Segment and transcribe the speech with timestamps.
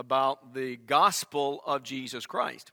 [0.00, 2.72] about the gospel of Jesus Christ.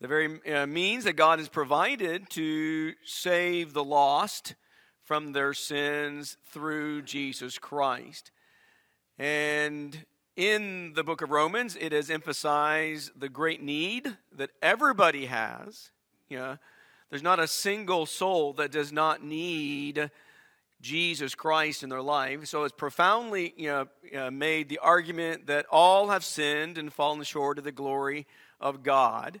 [0.00, 4.54] The very uh, means that God has provided to save the lost
[5.04, 8.30] from their sins through Jesus Christ.
[9.18, 10.06] And
[10.36, 15.90] in the book of Romans, it has emphasized the great need that everybody has.
[16.30, 16.56] Know,
[17.10, 20.10] there's not a single soul that does not need
[20.80, 22.46] Jesus Christ in their life.
[22.46, 27.22] So it's profoundly you know, uh, made the argument that all have sinned and fallen
[27.22, 28.26] short of the glory
[28.60, 29.40] of God.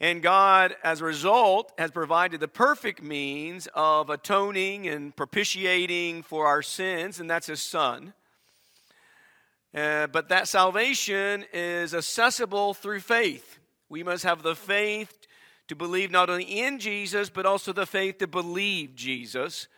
[0.00, 6.46] And God, as a result, has provided the perfect means of atoning and propitiating for
[6.46, 8.12] our sins, and that's His Son.
[9.74, 13.58] Uh, but that salvation is accessible through faith.
[13.88, 15.26] We must have the faith
[15.68, 19.68] to believe not only in Jesus, but also the faith to believe Jesus,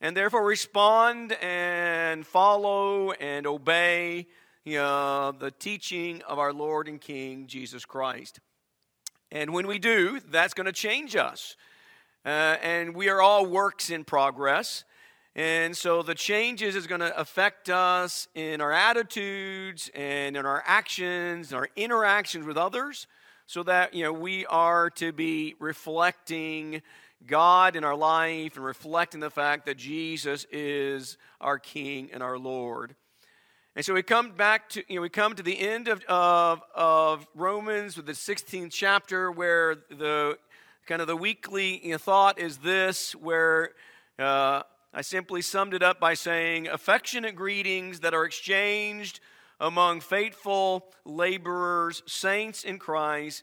[0.00, 4.26] and therefore respond and follow and obey
[4.64, 8.40] the teaching of our Lord and King Jesus Christ.
[9.30, 11.56] And when we do, that's going to change us.
[12.24, 14.84] Uh, and we are all works in progress.
[15.34, 20.62] And so the changes is going to affect us in our attitudes and in our
[20.66, 23.06] actions, our interactions with others,
[23.48, 26.82] so that you know we are to be reflecting
[27.26, 32.38] God in our life and reflecting the fact that Jesus is our King and our
[32.38, 32.94] Lord.
[33.74, 36.60] And so we come back to, you know, we come to the end of, of,
[36.74, 40.36] of Romans with the 16th chapter where the
[40.86, 43.70] kind of the weekly you know, thought is this, where
[44.18, 49.20] uh, I simply summed it up by saying affectionate greetings that are exchanged
[49.60, 53.42] among faithful laborers, saints in Christ,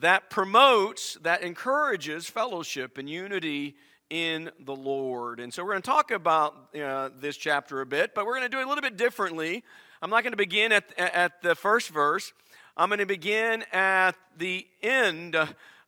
[0.00, 3.76] that promotes, that encourages fellowship and unity
[4.10, 5.40] in the Lord.
[5.40, 8.50] And so we're going to talk about uh, this chapter a bit, but we're going
[8.50, 9.64] to do it a little bit differently.
[10.00, 12.32] I'm not going to begin at, at the first verse.
[12.76, 15.36] I'm going to begin at the end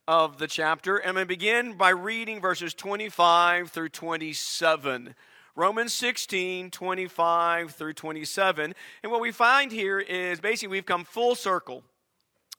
[0.09, 0.99] of the chapter.
[0.99, 5.15] I'm going to begin by reading verses 25 through 27.
[5.57, 8.75] Romans 16, 25 through 27.
[9.03, 11.83] And what we find here is basically we've come full circle.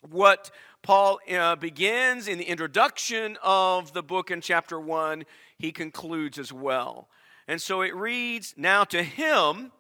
[0.10, 5.26] What Paul uh, begins in the introduction of the book in chapter 1,
[5.58, 7.08] he concludes as well.
[7.48, 9.72] And so it reads, Now to him,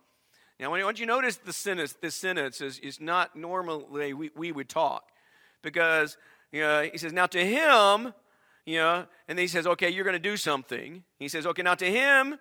[0.59, 4.69] now when you notice the sentence, this sentence is, is not normally we, we would
[4.69, 5.09] talk.
[5.63, 6.17] Because
[6.51, 8.13] you know, he says, Now to him,
[8.65, 11.03] you know, and then he says, Okay, you're going to do something.
[11.17, 12.37] He says, Okay, now to him,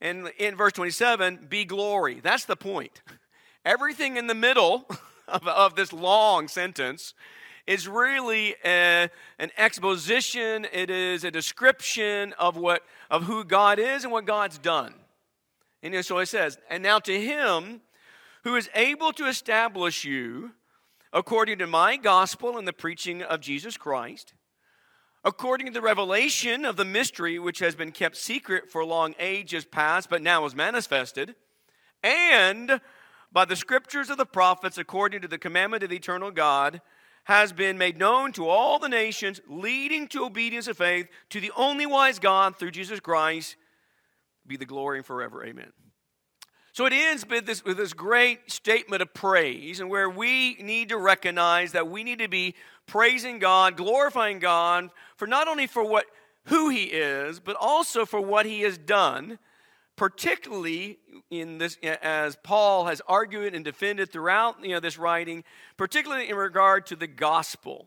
[0.00, 2.20] and in verse 27, be glory.
[2.22, 3.02] That's the point.
[3.64, 4.86] Everything in the middle
[5.28, 7.14] of, of this long sentence
[7.66, 14.02] is really a, an exposition, it is a description of, what, of who God is
[14.04, 14.94] and what God's done.
[15.82, 17.80] And so it says, And now to him
[18.44, 20.52] who is able to establish you
[21.12, 24.34] according to my gospel and the preaching of Jesus Christ,
[25.24, 29.64] according to the revelation of the mystery which has been kept secret for long ages
[29.64, 31.34] past, but now is manifested,
[32.02, 32.80] and
[33.32, 36.80] by the scriptures of the prophets, according to the commandment of the eternal God,
[37.24, 41.52] has been made known to all the nations, leading to obedience of faith to the
[41.56, 43.56] only wise God through Jesus Christ,
[44.46, 45.44] be the glory and forever.
[45.44, 45.72] Amen.
[46.72, 50.90] So it ends with this, with this great statement of praise, and where we need
[50.90, 52.54] to recognize that we need to be
[52.86, 56.06] praising God, glorifying God for not only for what
[56.44, 59.38] who He is, but also for what He has done
[59.96, 60.98] particularly
[61.30, 65.44] in this as paul has argued and defended throughout you know, this writing
[65.76, 67.86] particularly in regard to the gospel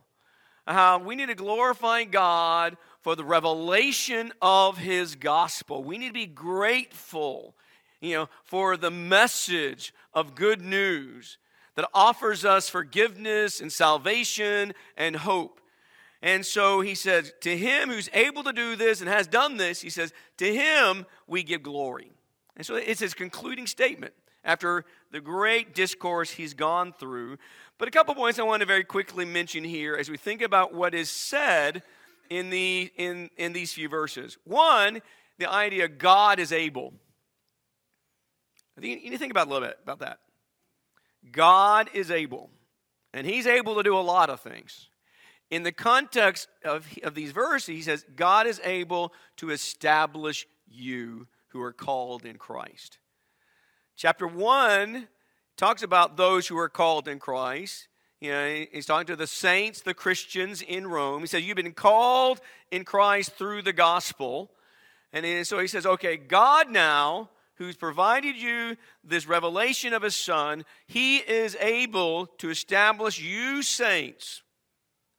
[0.67, 5.83] how we need to glorify god for the revelation of his gospel.
[5.83, 7.53] We need to be grateful
[8.03, 11.37] you know for the message of good news
[11.75, 15.59] that offers us forgiveness and salvation and hope
[16.23, 19.81] and so he says, To him who's able to do this and has done this,
[19.81, 22.11] he says, To him we give glory.
[22.55, 24.13] And so it's his concluding statement
[24.45, 27.37] after the great discourse he's gone through.
[27.77, 30.73] But a couple points I want to very quickly mention here as we think about
[30.73, 31.83] what is said
[32.29, 34.37] in, the, in, in these few verses.
[34.45, 35.01] One,
[35.39, 36.93] the idea God is able.
[38.81, 40.19] You need to think about a little bit about that.
[41.31, 42.49] God is able,
[43.13, 44.89] and He's able to do a lot of things.
[45.51, 51.27] In the context of, of these verses, he says, God is able to establish you
[51.49, 52.97] who are called in Christ.
[53.95, 55.07] Chapter 1
[55.55, 57.87] talks about those who are called in Christ.
[58.19, 61.21] You know, he's talking to the saints, the Christians in Rome.
[61.21, 62.41] He says, You've been called
[62.71, 64.49] in Christ through the gospel.
[65.11, 70.65] And so he says, Okay, God now who's provided you this revelation of his Son,
[70.87, 74.41] he is able to establish you saints.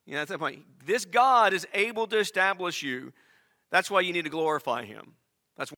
[0.07, 0.65] You know, that's the point.
[0.85, 3.13] This God is able to establish you.
[3.71, 5.15] That's why you need to glorify him.
[5.57, 5.73] That's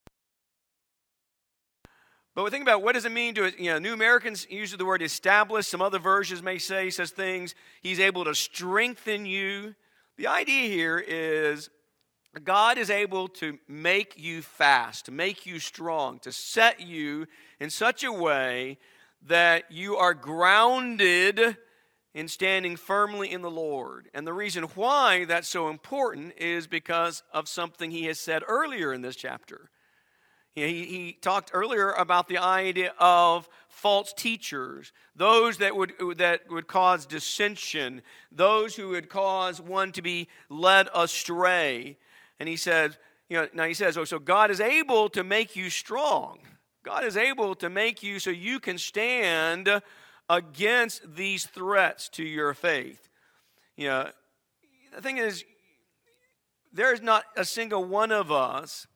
[2.36, 4.84] but we think about what does it mean to, you know, New Americans use the
[4.84, 5.66] word establish.
[5.66, 7.54] Some other versions may say, says things.
[7.80, 9.74] He's able to strengthen you.
[10.18, 11.70] The idea here is
[12.44, 17.26] God is able to make you fast, to make you strong, to set you
[17.60, 18.78] in such a way
[19.26, 21.56] that you are grounded
[22.14, 24.08] in standing firmly in the Lord.
[24.14, 28.92] And the reason why that's so important is because of something he has said earlier
[28.92, 29.70] in this chapter.
[30.54, 36.66] He, he talked earlier about the idea of false teachers, those that would, that would
[36.66, 38.00] cause dissension,
[38.32, 41.98] those who would cause one to be led astray.
[42.38, 42.96] And he said,
[43.28, 46.38] you know, now he says, oh, so God is able to make you strong.
[46.84, 49.82] God is able to make you so you can stand
[50.28, 53.08] against these threats to your faith.
[53.76, 54.10] You know,
[54.94, 55.44] the thing is,
[56.72, 58.86] there is not a single one of us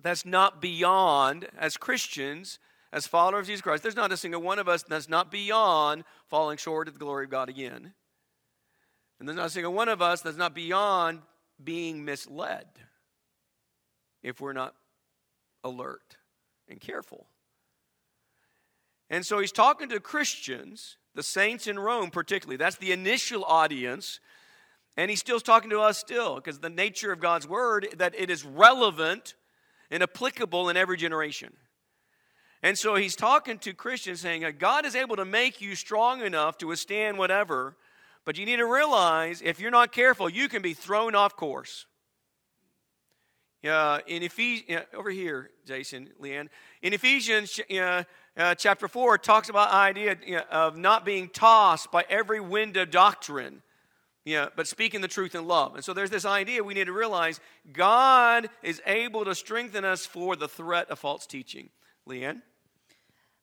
[0.00, 2.58] that's not beyond, as Christians,
[2.92, 6.04] as followers of Jesus Christ, there's not a single one of us that's not beyond
[6.28, 7.94] falling short of the glory of God again.
[9.18, 11.22] And there's not a single one of us that's not beyond
[11.62, 12.66] being misled
[14.22, 14.74] if we're not
[15.64, 16.16] alert
[16.68, 17.26] and careful.
[19.08, 22.56] And so he's talking to Christians, the saints in Rome particularly.
[22.56, 24.20] That's the initial audience.
[24.96, 28.30] And he's still talking to us still because the nature of God's word that it
[28.30, 29.34] is relevant
[29.90, 31.52] and applicable in every generation.
[32.62, 36.58] And so he's talking to Christians saying, God is able to make you strong enough
[36.58, 37.76] to withstand whatever,
[38.26, 41.86] but you need to realize if you're not careful, you can be thrown off course.
[43.66, 46.48] Uh, in Ephesians, over here, Jason, Leanne,
[46.82, 48.04] in Ephesians uh,
[48.36, 52.76] uh, chapter 4, it talks about the idea of not being tossed by every wind
[52.76, 53.62] of doctrine
[54.26, 55.76] yeah, but speaking the truth in love.
[55.76, 57.38] And so there's this idea we need to realize
[57.72, 61.70] God is able to strengthen us for the threat of false teaching.
[62.08, 62.42] Leanne?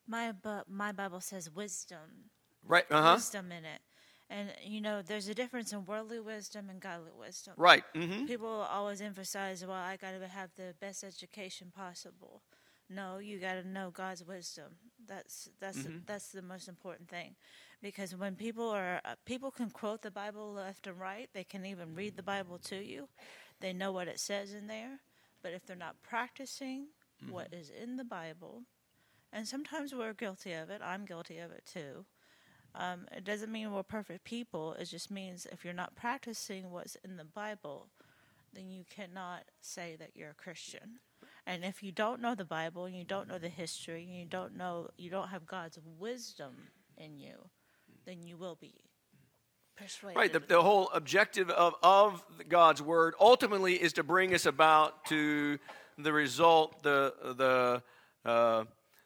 [0.06, 0.34] My,
[0.70, 2.30] my Bible says wisdom.
[2.68, 3.14] Right, uh-huh.
[3.16, 3.80] Wisdom in it.
[4.30, 7.54] And, you know, there's a difference in worldly wisdom and godly wisdom.
[7.58, 7.84] Right.
[7.94, 8.26] Mm-hmm.
[8.26, 12.42] People always emphasize, well, I got to have the best education possible.
[12.90, 14.76] No, you got to know God's wisdom.
[15.08, 15.98] That's that's mm-hmm.
[16.06, 17.36] that's the most important thing
[17.82, 21.66] because when people are uh, people can quote the Bible left and right, they can
[21.66, 23.08] even read the Bible to you.
[23.60, 25.00] They know what it says in there,
[25.42, 26.88] but if they're not practicing
[27.22, 27.34] mm-hmm.
[27.34, 28.64] what is in the Bible,
[29.32, 30.82] and sometimes we're guilty of it.
[30.84, 32.06] I'm guilty of it too.
[32.76, 34.74] Um, it doesn't mean we're perfect people.
[34.74, 37.88] It just means if you're not practicing what's in the Bible,
[38.54, 41.00] then you cannot say that you're a Christian.
[41.46, 44.26] And if you don't know the Bible, and you don't know the history, and you
[44.26, 46.54] don't know, you don't have God's wisdom
[46.98, 47.50] in you,
[48.06, 48.74] then you will be
[49.76, 50.18] persuaded.
[50.18, 50.32] Right.
[50.32, 55.60] The, the whole objective of, of God's word ultimately is to bring us about to
[55.98, 58.64] the result, the, the, uh,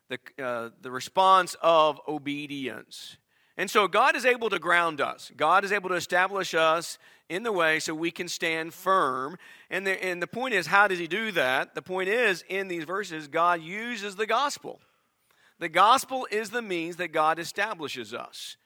[0.10, 3.18] the, uh, the response of obedience.
[3.58, 5.32] And so God is able to ground us.
[5.36, 9.38] God is able to establish us in the way so we can stand firm.
[9.70, 11.74] And the, and the point is, how does He do that?
[11.74, 14.80] The point is, in these verses, God uses the gospel.
[15.60, 18.58] The gospel is the means that God establishes us.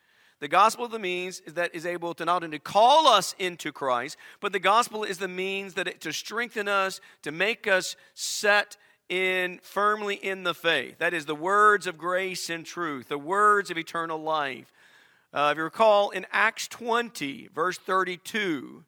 [0.41, 4.17] The gospel of the means that is able to not only call us into Christ,
[4.39, 8.75] but the gospel is the means that it, to strengthen us, to make us set
[9.07, 10.97] in firmly in the faith.
[10.97, 14.73] That is the words of grace and truth, the words of eternal life.
[15.33, 18.83] Uh, if you recall in Acts 20, verse 32,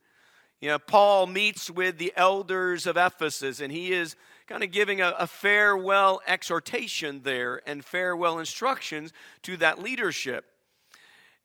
[0.59, 5.00] you know, Paul meets with the elders of Ephesus, and he is kind of giving
[5.00, 10.43] a, a farewell exhortation there and farewell instructions to that leadership.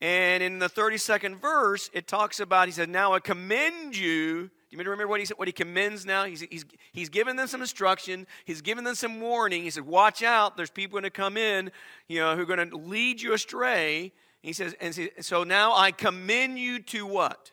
[0.01, 4.51] And in the 32nd verse, it talks about, he said, Now I commend you.
[4.71, 5.39] Do you remember what he said?
[5.39, 6.25] What he commends now?
[6.25, 8.27] He's, he's, he's given them some instruction.
[8.45, 9.63] He's given them some warning.
[9.63, 10.57] He said, Watch out.
[10.57, 11.71] There's people going to come in,
[12.09, 14.13] you know, who are going to lead you astray.
[14.49, 17.53] He says, and so now I commend you to what?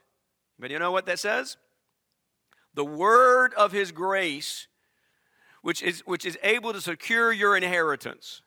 [0.57, 1.57] But you know what that says?
[2.73, 4.67] The word of his grace,
[5.61, 8.41] which is, which is able to secure your inheritance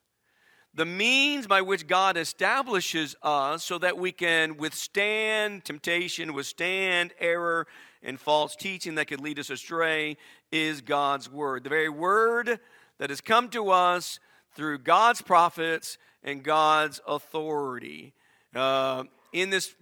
[0.78, 7.66] the means by which God establishes us so that we can withstand temptation, withstand error
[8.02, 10.16] and false teaching that could lead us astray
[10.52, 11.64] is God's Word.
[11.64, 12.60] The very Word
[12.98, 14.20] that has come to us
[14.54, 18.14] through God's prophets and God's authority.
[18.54, 19.74] Uh, in this,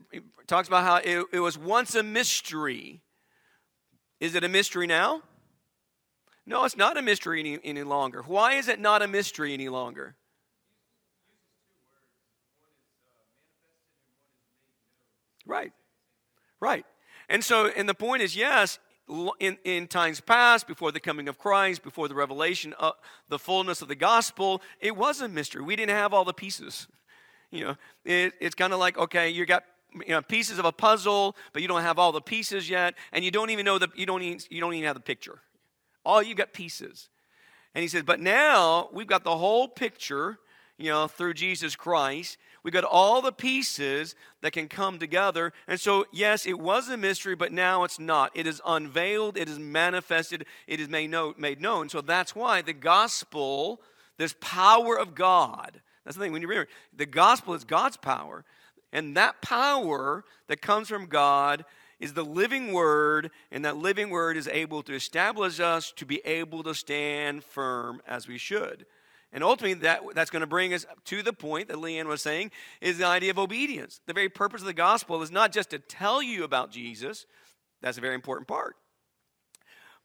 [0.46, 3.02] talks about how it, it was once a mystery.
[4.20, 5.22] Is it a mystery now?
[6.46, 8.22] No, it's not a mystery any, any longer.
[8.22, 10.16] Why is it not a mystery any longer?
[15.44, 15.72] Right.
[16.60, 16.84] Right.
[17.28, 18.78] And so, and the point is, yes,
[19.40, 22.94] in, in times past, before the coming of Christ, before the revelation of
[23.28, 25.62] the fullness of the gospel, it was a mystery.
[25.62, 26.88] We didn't have all the pieces.
[27.50, 30.72] You know, it, it's kind of like, okay, you got you know, pieces of a
[30.72, 33.88] puzzle, but you don't have all the pieces yet, and you don't even know the
[33.94, 35.40] you don't even, you don't even have the picture.
[36.04, 37.08] All you got pieces.
[37.74, 40.38] And he says, but now we've got the whole picture,
[40.78, 42.38] you know, through Jesus Christ.
[42.62, 45.52] We've got all the pieces that can come together.
[45.68, 48.30] And so, yes, it was a mystery, but now it's not.
[48.34, 50.88] It is unveiled, it is manifested, it is.
[50.88, 51.88] Made known.
[51.88, 53.82] So that's why the gospel,
[54.16, 58.44] this power of God, that's the thing when you remember, the gospel is God's power.
[58.92, 61.64] And that power that comes from God
[61.98, 66.20] is the living word, and that living word is able to establish us to be
[66.24, 68.86] able to stand firm as we should.
[69.32, 72.52] And ultimately, that, that's going to bring us to the point that Leanne was saying
[72.80, 74.00] is the idea of obedience.
[74.06, 77.26] The very purpose of the gospel is not just to tell you about Jesus,
[77.82, 78.76] that's a very important part,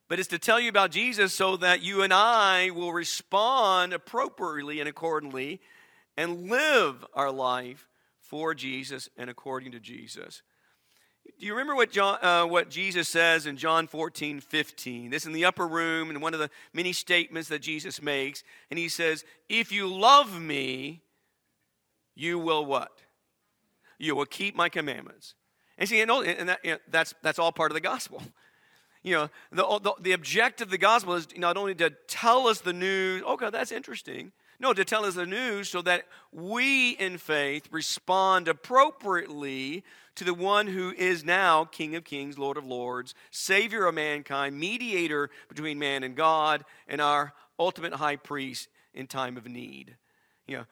[0.09, 4.79] but it's to tell you about Jesus so that you and I will respond appropriately
[4.79, 5.61] and accordingly
[6.21, 7.87] and live our life
[8.19, 10.43] for Jesus and according to Jesus.
[11.39, 15.09] Do you remember what, John, uh, what Jesus says in John 14, 15?
[15.09, 18.43] This in the upper room, and one of the many statements that Jesus makes.
[18.69, 21.01] And he says, If you love me,
[22.15, 22.91] you will what?
[23.97, 25.33] You will keep my commandments.
[25.79, 28.21] And see, and that, you know, that's, that's all part of the gospel.
[29.03, 32.61] You know, the, the, the objective of the gospel is not only to tell us
[32.61, 37.17] the news, okay, that's interesting, no, to tell us the news so that we in
[37.17, 43.15] faith respond appropriately to the one who is now King of Kings, Lord of Lords,
[43.31, 49.35] Savior of mankind, mediator between man and God, and our ultimate high priest in time
[49.35, 49.95] of need.
[50.45, 50.65] You know,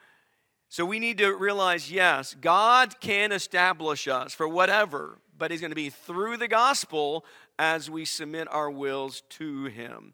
[0.68, 5.72] so we need to realize yes, God can establish us for whatever, but He's going
[5.72, 7.26] to be through the gospel
[7.58, 10.14] as we submit our wills to Him.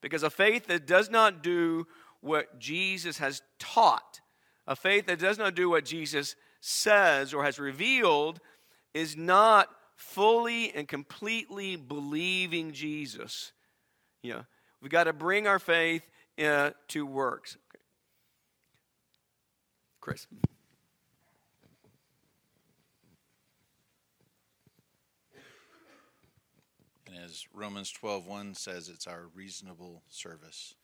[0.00, 1.86] Because a faith that does not do
[2.22, 4.20] what Jesus has taught.
[4.66, 8.40] A faith that does not do what Jesus says or has revealed
[8.94, 13.52] is not fully and completely believing Jesus.
[14.22, 14.44] You know,
[14.80, 16.02] we've got to bring our faith
[16.42, 17.56] uh, to works.
[17.70, 17.82] Okay.
[20.00, 20.26] Chris.
[27.06, 30.74] And as Romans 12:1 says, it's our reasonable service.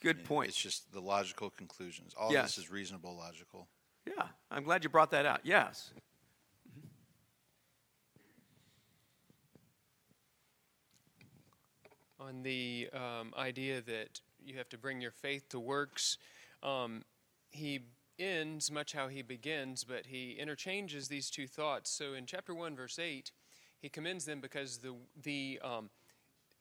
[0.00, 0.48] Good point.
[0.48, 2.14] It's just the logical conclusions.
[2.18, 2.56] All yes.
[2.56, 3.68] this is reasonable, logical.
[4.06, 5.40] Yeah, I'm glad you brought that out.
[5.44, 5.90] Yes.
[12.18, 16.16] On the um, idea that you have to bring your faith to works,
[16.62, 17.04] um,
[17.50, 17.80] he
[18.18, 21.90] ends much how he begins, but he interchanges these two thoughts.
[21.90, 23.32] So in chapter 1, verse 8,
[23.80, 25.90] he commends them because the, the, um,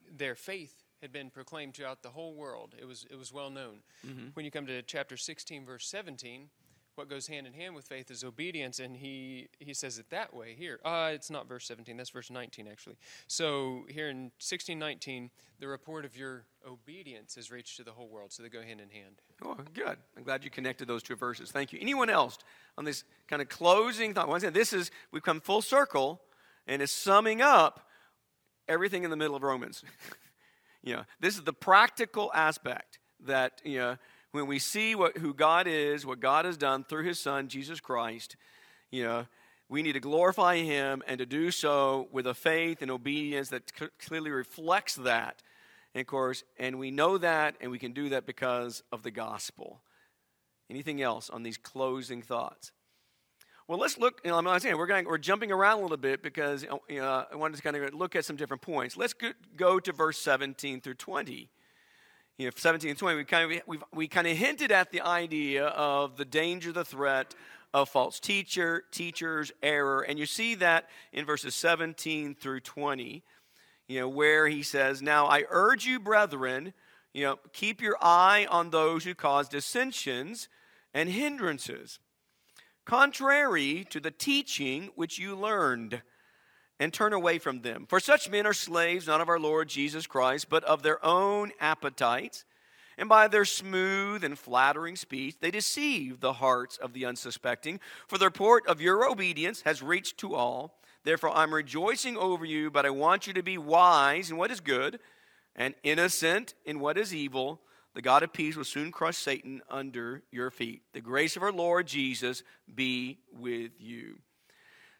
[0.10, 2.76] their faith had been proclaimed throughout the whole world.
[2.80, 3.80] It was, it was well known.
[4.06, 4.28] Mm-hmm.
[4.34, 6.50] When you come to chapter 16, verse 17,
[6.96, 10.34] what goes hand in hand with faith is obedience, and he, he says it that
[10.34, 10.82] way here.
[10.84, 12.98] Uh, it's not verse 17, that's verse 19, actually.
[13.28, 15.30] So here in 1619,
[15.60, 18.82] the report of your obedience has reached to the whole world, so they go hand
[18.82, 19.22] in hand.
[19.46, 19.98] Oh, good.
[20.18, 21.52] I'm glad you connected those two verses.
[21.52, 21.80] Thank you.
[21.82, 22.38] Anyone else
[22.78, 24.28] on this kind of closing thought?
[24.28, 26.20] Once again, this is, we've come full circle,
[26.68, 27.88] and is summing up
[28.68, 29.84] everything in the middle of Romans.
[30.84, 33.98] You know, this is the practical aspect that, you know,
[34.32, 37.80] when we see what, who God is, what God has done through his son, Jesus
[37.80, 38.36] Christ,
[38.92, 39.26] you know,
[39.68, 43.72] we need to glorify him and to do so with a faith and obedience that
[44.00, 45.44] clearly reflects that.
[45.94, 49.12] And of course, and we know that and we can do that because of the
[49.12, 49.82] gospel.
[50.70, 52.72] Anything else on these closing thoughts?
[53.70, 54.20] Well, let's look.
[54.26, 55.06] You know, I'm saying we're going.
[55.06, 57.94] We're jumping around a little bit because uh, you know, I wanted to kind of
[57.94, 58.98] look at some different points.
[58.98, 59.14] Let's
[59.56, 61.48] go to verse 17 through 20.
[62.40, 65.02] You know, 17 and 20, we kind of we we kind of hinted at the
[65.02, 67.36] idea of the danger, the threat
[67.72, 73.22] of false teacher, teachers, error, and you see that in verses 17 through 20.
[73.88, 76.74] You know, where he says, "Now I urge you, brethren,
[77.14, 80.50] you know, keep your eye on those who cause dissensions
[80.92, 82.00] and hindrances."
[82.90, 86.02] Contrary to the teaching which you learned,
[86.80, 87.86] and turn away from them.
[87.88, 91.52] For such men are slaves not of our Lord Jesus Christ, but of their own
[91.60, 92.46] appetites.
[92.98, 97.80] And by their smooth and flattering speech, they deceive the hearts of the unsuspecting.
[98.08, 100.80] For the report of your obedience has reached to all.
[101.04, 104.62] Therefore, I'm rejoicing over you, but I want you to be wise in what is
[104.62, 105.00] good
[105.56, 107.62] and innocent in what is evil,
[107.96, 110.84] the God of peace will soon crush Satan under your feet.
[110.94, 112.44] The grace of our Lord Jesus
[112.74, 114.20] be with you.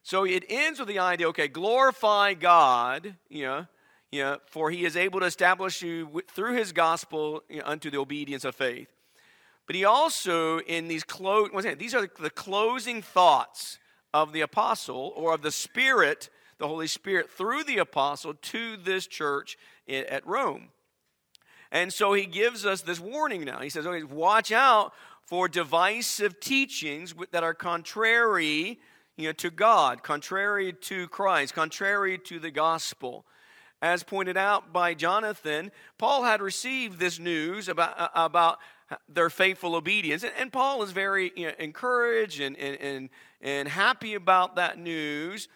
[0.04, 3.68] So it ends with the idea okay, glorify God, you know,
[4.12, 7.92] you know, for he is able to establish you through his gospel you know, unto
[7.92, 8.90] the obedience of faith.
[9.68, 13.78] But he also, in these close, these are the closing thoughts
[14.14, 19.06] of the apostle or of the Spirit, the Holy Spirit, through the apostle to this
[19.06, 20.70] church at Rome.
[21.72, 23.60] And so he gives us this warning now.
[23.60, 28.80] He says, okay, watch out for divisive teachings that are contrary
[29.18, 33.26] you know, to God, contrary to Christ, contrary to the gospel.
[33.82, 38.60] As pointed out by Jonathan, Paul had received this news about, uh, about
[39.08, 40.24] their faithful obedience.
[40.24, 43.10] And, and Paul is very you know, encouraged and, and, and,
[43.42, 45.48] and happy about that news.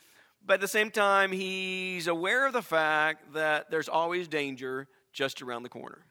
[0.46, 5.41] But at the same time, he's aware of the fact that there's always danger just
[5.41, 6.05] around the corner.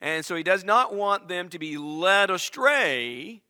[0.00, 3.42] And so he does not want them to be led astray.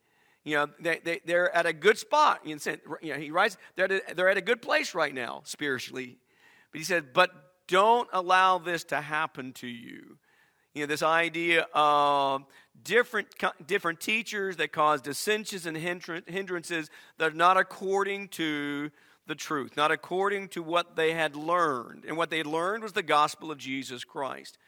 [0.44, 2.40] You know, they, they, they're at a good spot.
[2.44, 6.18] You know, he writes, they're at, a, they're at a good place right now, spiritually.
[6.70, 7.30] But he said, but
[7.68, 10.18] don't allow this to happen to you.
[10.74, 12.44] You know, this idea of
[12.82, 13.28] different,
[13.66, 18.90] different teachers that cause dissensions and hindrances that are not according to
[19.32, 22.04] the truth, not according to what they had learned.
[22.06, 24.58] And what they learned was the gospel of Jesus Christ.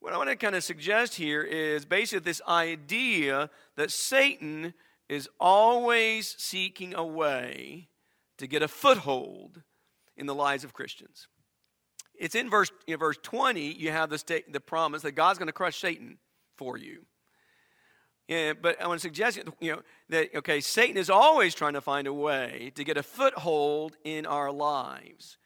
[0.00, 4.72] What I want to kind of suggest here is basically this idea that Satan
[5.10, 7.88] is always seeking a way
[8.38, 9.60] to get a foothold
[10.16, 11.28] in the lives of Christians.
[12.14, 15.48] It's in verse, in verse 20, you have the, state, the promise that God's going
[15.48, 16.16] to crush Satan
[16.56, 17.04] for you.
[18.28, 21.82] Yeah, but I want to suggest you know that okay, Satan is always trying to
[21.82, 25.36] find a way to get a foothold in our lives,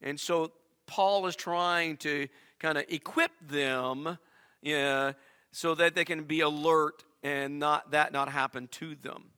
[0.00, 0.52] and so
[0.86, 2.28] Paul is trying to
[2.60, 4.18] kind of equip them,
[4.62, 5.12] yeah,
[5.50, 9.30] so that they can be alert and not that not happen to them.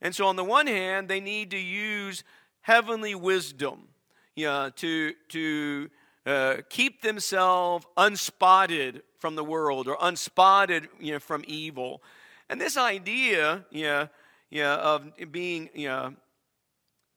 [0.00, 2.24] And so on the one hand, they need to use
[2.62, 3.88] heavenly wisdom,
[4.34, 5.90] yeah, to to
[6.24, 12.02] uh, keep themselves unspotted from the world or unspotted you know, from evil.
[12.50, 14.08] And this idea you know,
[14.50, 16.12] you know, of being you know,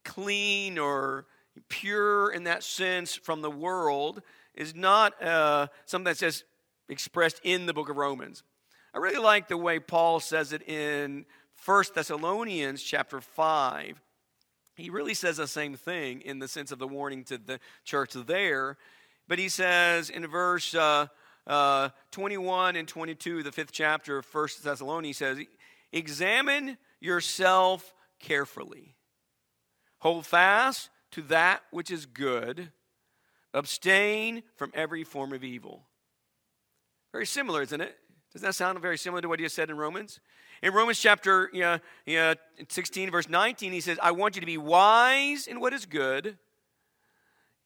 [0.06, 1.26] clean or
[1.68, 4.22] pure in that sense from the world
[4.56, 6.46] is not uh, something that's just
[6.88, 8.42] expressed in the book of Romans.
[8.94, 11.26] I really like the way Paul says it in
[11.66, 14.02] 1 Thessalonians chapter 5.
[14.76, 18.14] He really says the same thing in the sense of the warning to the church
[18.14, 18.78] there.
[19.28, 21.08] But he says in verse uh,
[21.48, 25.40] uh, 21 and 22, the fifth chapter of 1 Thessalonians, says,
[25.94, 28.96] Examine yourself carefully.
[30.00, 32.72] Hold fast to that which is good.
[33.54, 35.88] Abstain from every form of evil.
[37.14, 37.96] Very similar, isn't it?
[38.34, 40.20] Doesn't that sound very similar to what he said in Romans?
[40.62, 42.36] In Romans chapter you know, you know,
[42.68, 46.38] 16, verse 19, he says, I want you to be wise in what is good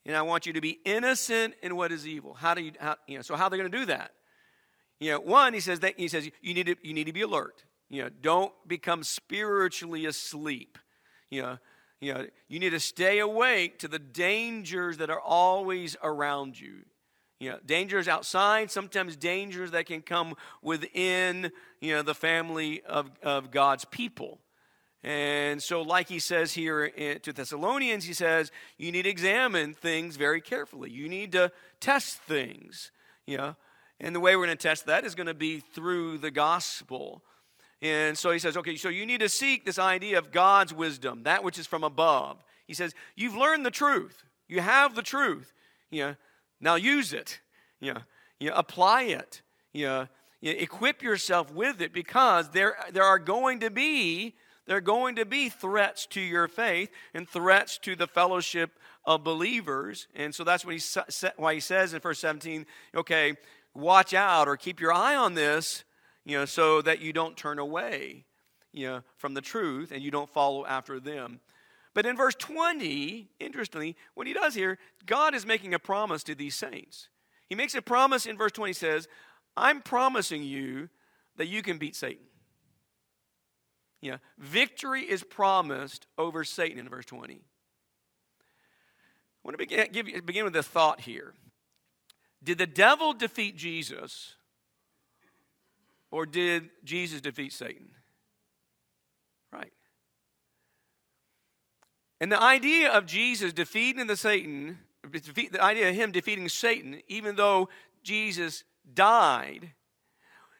[0.05, 2.33] and I want you to be innocent in what is evil.
[2.33, 4.11] How do you, how, you know, so how are they going to do that?
[4.99, 7.21] You know, one, he says that he says you need to you need to be
[7.21, 7.63] alert.
[7.89, 10.77] You know, don't become spiritually asleep.
[11.29, 11.57] You know,
[11.99, 16.85] you know, you need to stay awake to the dangers that are always around you.
[17.39, 23.09] You know, dangers outside, sometimes dangers that can come within, you know, the family of,
[23.23, 24.39] of God's people.
[25.03, 30.15] And so, like he says here to Thessalonians, he says, you need to examine things
[30.15, 30.91] very carefully.
[30.91, 32.91] You need to test things,
[33.25, 33.55] you know.
[33.99, 37.23] And the way we're going to test that is going to be through the gospel.
[37.81, 41.23] And so he says, okay, so you need to seek this idea of God's wisdom,
[41.23, 42.43] that which is from above.
[42.67, 44.23] He says, you've learned the truth.
[44.47, 45.51] You have the truth.
[45.89, 46.15] You know,
[46.59, 47.39] now use it.
[47.79, 48.01] You know,
[48.39, 49.41] you apply it.
[49.73, 50.07] You know,
[50.41, 54.35] you equip yourself with it because there, there are going to be
[54.67, 58.71] there are going to be threats to your faith and threats to the fellowship
[59.05, 60.07] of believers.
[60.15, 60.81] And so that's what he,
[61.35, 63.35] why he says in verse 17, okay,
[63.73, 65.83] watch out or keep your eye on this,
[66.25, 68.25] you know, so that you don't turn away,
[68.71, 71.39] you know, from the truth and you don't follow after them.
[71.93, 76.35] But in verse 20, interestingly, what he does here, God is making a promise to
[76.35, 77.09] these saints.
[77.47, 79.09] He makes a promise in verse 20 says,
[79.57, 80.89] I'm promising you
[81.35, 82.23] that you can beat Satan.
[84.01, 87.35] You know, victory is promised over Satan in verse 20.
[87.35, 87.39] I
[89.43, 91.33] want to begin, give, begin with a thought here.
[92.43, 94.35] Did the devil defeat Jesus,
[96.09, 97.89] or did Jesus defeat Satan?
[99.53, 99.71] Right.
[102.19, 107.35] And the idea of Jesus defeating the Satan the idea of him defeating Satan, even
[107.35, 107.69] though
[108.03, 109.73] Jesus died,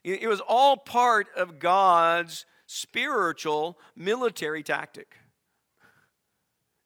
[0.04, 5.18] it was all part of God's spiritual military tactic.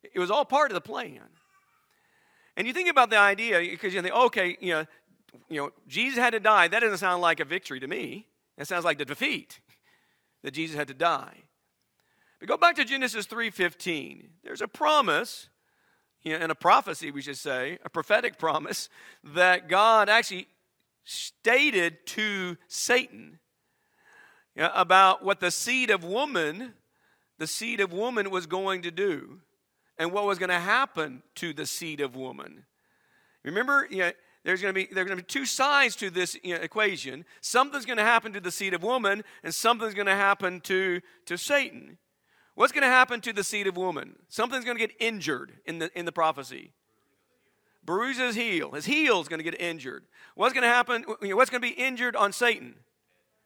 [0.01, 1.21] It was all part of the plan.
[2.57, 4.85] And you think about the idea because you think, okay, you know,
[5.47, 6.67] you know, Jesus had to die.
[6.67, 8.27] That doesn't sound like a victory to me.
[8.57, 9.59] That sounds like the defeat
[10.43, 11.43] that Jesus had to die.
[12.39, 14.29] But go back to Genesis 3:15.
[14.43, 15.49] There's a promise,
[16.23, 18.89] you know, and a prophecy, we should say, a prophetic promise
[19.23, 20.47] that God actually
[21.03, 23.39] stated to Satan
[24.57, 26.73] about what the seed of woman,
[27.37, 29.41] the seed of woman was going to do,
[29.97, 32.65] and what was going to happen to the seed of woman.
[33.43, 34.11] Remember, you know,
[34.43, 37.25] there's going to be there's going to be two sides to this you know, equation.
[37.41, 41.01] Something's going to happen to the seed of woman, and something's going to happen to
[41.25, 41.97] to Satan.
[42.53, 44.15] What's going to happen to the seed of woman?
[44.29, 46.71] Something's going to get injured in the in the prophecy.
[47.83, 48.71] Bruise his heel.
[48.71, 50.05] His heel's going to get injured.
[50.35, 51.05] What's going to happen?
[51.21, 52.75] What's going to be injured on Satan?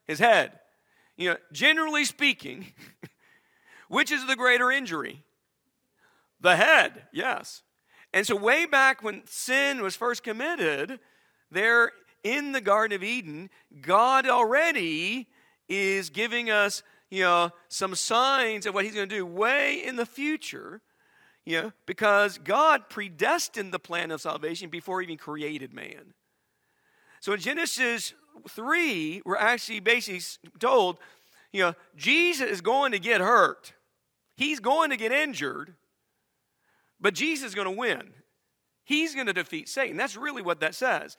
[0.05, 0.59] His head.
[1.19, 2.67] You know, generally speaking,
[3.89, 5.25] which is the greater injury?
[6.39, 7.61] The head, yes.
[8.13, 10.97] And so, way back when sin was first committed,
[11.51, 11.91] there
[12.23, 13.49] in the Garden of Eden,
[13.81, 15.27] God already
[15.67, 19.97] is giving us, you know, some signs of what He's going to do way in
[19.97, 20.79] the future,
[21.45, 26.13] you know, because God predestined the plan of salvation before He even created man.
[27.19, 28.13] So in Genesis
[28.47, 30.21] 3, we're actually basically
[30.59, 30.97] told,
[31.51, 33.73] you know, Jesus is going to get hurt.
[34.35, 35.75] He's going to get injured,
[36.99, 38.13] but Jesus is going to win.
[38.83, 39.97] He's going to defeat Satan.
[39.97, 41.17] That's really what that says.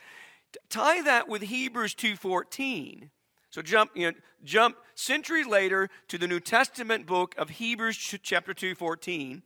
[0.68, 3.10] Tie that with Hebrews 2:14.
[3.50, 8.54] So jump, you know, jump centuries later to the New Testament book of Hebrews chapter
[8.54, 9.42] 2:14.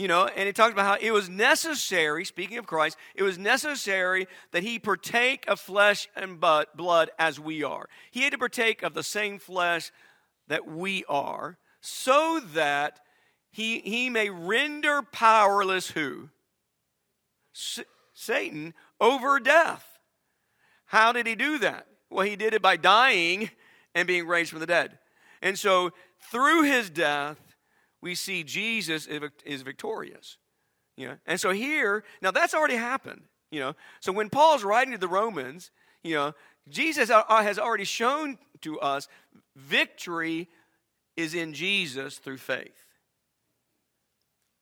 [0.00, 3.36] You know, and it talks about how it was necessary, speaking of Christ, it was
[3.36, 7.86] necessary that he partake of flesh and blood as we are.
[8.10, 9.92] He had to partake of the same flesh
[10.48, 13.00] that we are, so that
[13.50, 16.30] he, he may render powerless who?
[17.54, 17.84] S-
[18.14, 19.98] Satan over death.
[20.86, 21.86] How did he do that?
[22.08, 23.50] Well, he did it by dying
[23.94, 24.98] and being raised from the dead.
[25.42, 25.90] And so,
[26.30, 27.49] through his death,
[28.00, 29.06] we see Jesus
[29.44, 30.38] is victorious.
[30.96, 31.16] You know?
[31.26, 33.22] And so here, now that's already happened.
[33.50, 35.70] You know, so when Paul's writing to the Romans,
[36.04, 36.34] you know,
[36.68, 39.08] Jesus uh, uh, has already shown to us
[39.56, 40.48] victory
[41.16, 42.86] is in Jesus through faith.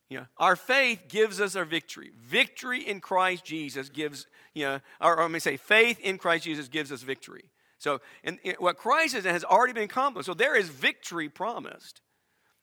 [0.09, 2.13] You know, our faith gives us our victory.
[2.19, 6.45] Victory in Christ Jesus gives, you know, or, or let me say, faith in Christ
[6.45, 7.51] Jesus gives us victory.
[7.77, 10.27] So, and, and what Christ has already been accomplished.
[10.27, 12.01] So there is victory promised.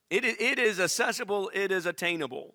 [0.09, 2.53] It, it is accessible, it is attainable.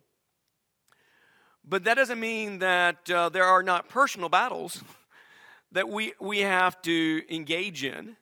[1.65, 4.83] But that doesn't mean that uh, there are not personal battles
[5.73, 8.17] that we, we have to engage in.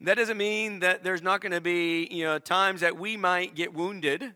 [0.00, 3.54] That doesn't mean that there's not going to be you know, times that we might
[3.54, 4.32] get wounded,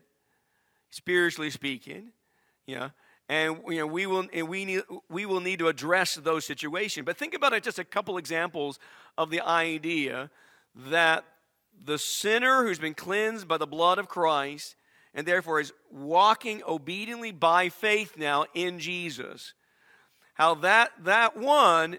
[0.89, 2.11] spiritually speaking.
[2.65, 2.91] You know,
[3.29, 7.05] and you know, we, will, and we, need, we will need to address those situations.
[7.05, 8.77] But think about it just a couple examples
[9.17, 10.29] of the idea
[10.75, 11.23] that
[11.81, 14.75] the sinner who's been cleansed by the blood of Christ
[15.13, 19.53] and therefore is walking obediently by faith now in Jesus,
[20.33, 21.97] how that, that one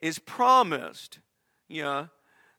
[0.00, 1.18] is promised,
[1.68, 2.08] you know,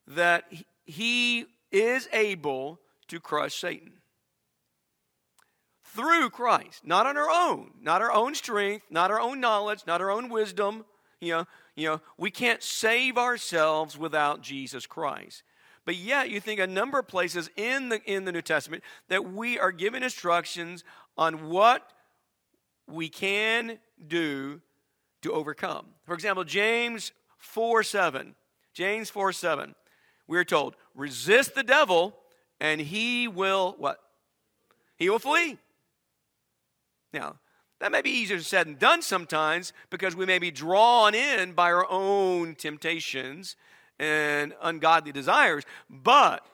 [0.08, 0.46] that
[0.86, 3.94] he is able to crush Satan
[5.84, 10.02] through Christ, not on our own, not our own strength, not our own knowledge, not
[10.02, 10.86] our own wisdom.
[11.22, 15.44] You know, you know, we can't save ourselves without Jesus Christ.
[15.86, 19.32] But yet, you think a number of places in the, in the New Testament that
[19.32, 20.84] we are given instructions
[21.18, 21.92] on what
[22.88, 24.62] we can do
[25.22, 25.88] to overcome.
[26.06, 28.36] For example, James 4 7.
[28.74, 29.76] James 4 7.
[30.28, 32.16] We're told, resist the devil
[32.60, 34.00] and he will what?
[34.98, 35.58] He will flee.
[37.14, 37.36] Now,
[37.80, 41.72] that may be easier said than done sometimes because we may be drawn in by
[41.72, 43.56] our own temptations
[44.00, 45.64] and ungodly desires.
[45.90, 46.46] But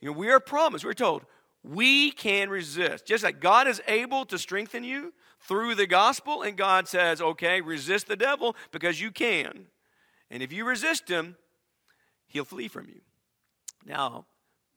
[0.00, 1.24] you know, we are promised, we're told,
[1.62, 3.06] we can resist.
[3.06, 7.60] Just like God is able to strengthen you through the gospel, and God says, okay,
[7.60, 9.66] resist the devil because you can.
[10.30, 11.36] And if you resist him,
[12.26, 13.00] he'll flee from you.
[13.84, 14.26] Now,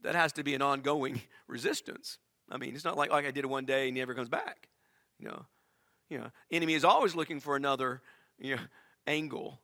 [0.04, 2.20] that has to be an ongoing resistance.
[2.50, 4.30] I mean, it's not like, like I did it one day and he never comes
[4.30, 4.70] back.
[5.20, 5.46] You know,
[6.10, 8.02] you know, enemy is always looking for another
[8.40, 8.62] you know,
[9.06, 9.60] angle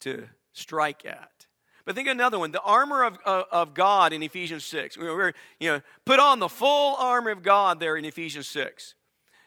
[0.00, 1.46] to strike at.
[1.84, 4.96] But think of another one the armor of, of, of God in Ephesians 6.
[4.96, 8.94] We're, you know, put on the full armor of God there in Ephesians 6.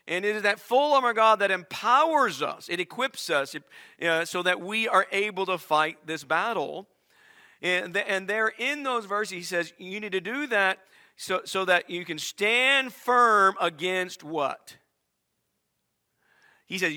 [0.08, 3.56] And it is that full armor of God that empowers us, it equips us
[4.02, 6.88] uh, so that we are able to fight this battle.
[7.62, 10.80] And, the, and there in those verses, he says, you need to do that
[11.18, 14.78] so, so that you can stand firm against what?
[16.68, 16.94] He says,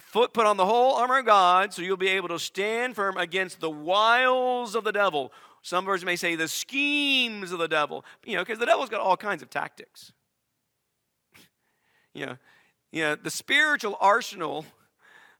[0.00, 3.16] foot put on the whole armor of God so you'll be able to stand firm
[3.16, 5.32] against the wiles of the devil.
[5.62, 9.00] Some versions may say the schemes of the devil, you know, because the devil's got
[9.00, 10.12] all kinds of tactics.
[12.14, 12.36] you know,
[12.90, 14.64] you know, the spiritual arsenal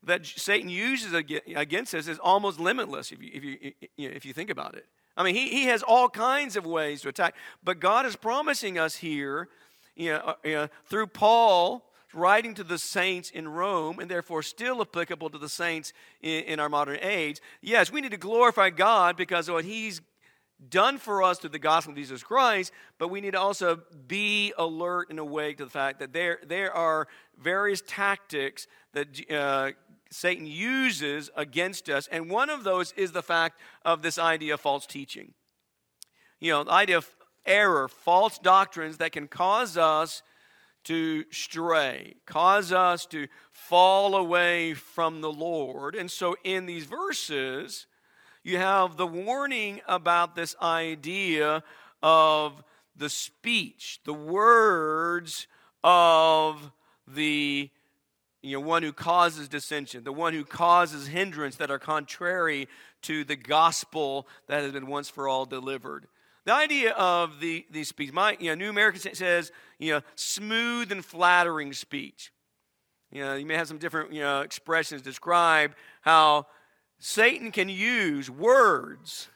[0.03, 4.51] that Satan uses against us is almost limitless if you, if you, if you think
[4.51, 4.87] about it.
[5.17, 8.79] I mean, he, he has all kinds of ways to attack, but God is promising
[8.79, 9.49] us here,
[9.97, 14.43] you know, uh, you know through Paul writing to the saints in Rome and therefore
[14.43, 17.41] still applicable to the saints in, in, our modern age.
[17.61, 20.01] Yes, we need to glorify God because of what He's
[20.69, 24.53] done for us through the gospel of Jesus Christ, but we need to also be
[24.59, 29.71] alert and awake to the fact that there, there are various tactics that uh,
[30.11, 34.61] Satan uses against us, and one of those is the fact of this idea of
[34.61, 35.33] false teaching.
[36.41, 37.09] You know, the idea of
[37.47, 40.23] error, false doctrines that can cause us
[40.91, 45.95] to stray, cause us to fall away from the Lord.
[45.95, 47.87] And so in these verses,
[48.43, 51.63] you have the warning about this idea
[52.03, 52.65] of
[52.97, 55.47] the speech, the words
[55.85, 56.73] of
[57.07, 57.71] the
[58.43, 62.67] you know, one who causes dissension, the one who causes hindrance that are contrary
[63.03, 66.09] to the gospel that has been once for all delivered.
[66.45, 70.91] The idea of the, the speech, my you know, New American says, you know, smooth
[70.91, 72.33] and flattering speech.
[73.11, 76.47] You know, you may have some different you know, expressions describe how
[76.99, 79.29] Satan can use words.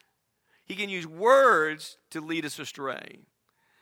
[0.64, 3.20] He can use words to lead us astray.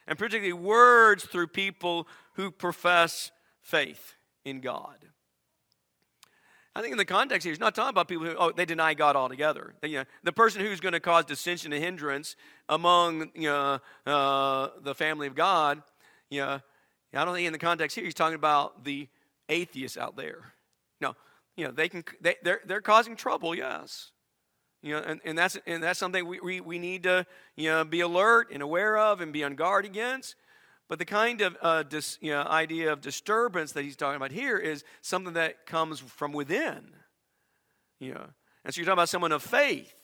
[0.06, 3.30] And particularly words through people who profess
[3.60, 5.11] faith in God.
[6.74, 8.94] I think in the context here, he's not talking about people who, oh, they deny
[8.94, 9.74] God altogether.
[9.82, 12.34] You know, the person who's going to cause dissension and hindrance
[12.68, 15.82] among you know, uh, the family of God,
[16.30, 16.60] you know,
[17.14, 19.06] I don't think in the context here he's talking about the
[19.50, 20.54] atheists out there.
[20.98, 21.14] No,
[21.56, 24.10] you know, they can, they, they're, they're causing trouble, yes.
[24.82, 27.84] You know, and, and, that's, and that's something we, we, we need to you know,
[27.84, 30.36] be alert and aware of and be on guard against.
[30.92, 34.30] But the kind of uh, dis, you know, idea of disturbance that he's talking about
[34.30, 36.90] here is something that comes from within.
[37.98, 38.26] You know,
[38.62, 39.94] and so you're talking about someone of faith,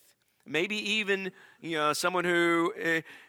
[0.47, 2.73] maybe even you know someone who